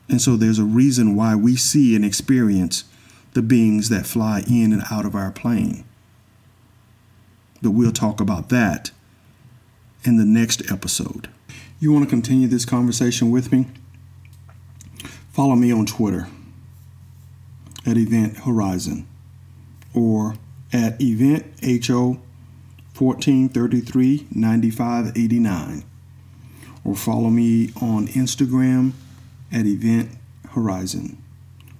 [0.10, 2.84] And so there's a reason why we see and experience
[3.34, 5.86] the beings that fly in and out of our plane.
[7.62, 8.92] But we'll talk about that
[10.04, 11.30] in the next episode.
[11.80, 13.68] You want to continue this conversation with me?
[15.32, 16.28] Follow me on Twitter
[17.86, 19.08] at Event Horizon
[19.94, 20.36] or
[20.74, 21.46] at Event
[21.86, 22.20] HO
[23.00, 25.84] 1433 9589
[26.84, 28.92] or follow me on Instagram
[29.52, 30.10] at Event
[30.50, 31.22] Horizon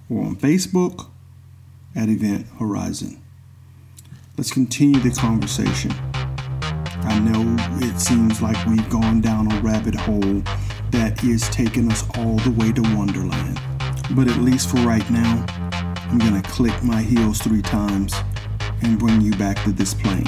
[0.08, 1.08] or on Facebook
[1.94, 3.20] at Event Horizon.
[4.38, 5.92] Let's continue the conversation.
[7.02, 7.56] I know
[7.86, 10.42] it seems like we've gone down a rabbit hole
[10.90, 13.60] that is taking us all the way to Wonderland.
[14.16, 15.44] But at least for right now,
[16.10, 18.14] I'm to click my heels three times
[18.82, 20.26] and bring you back to this plane.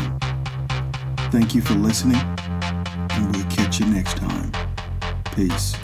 [1.32, 2.20] Thank you for listening,
[3.10, 4.52] and we'll catch you next time.
[5.34, 5.74] Peace.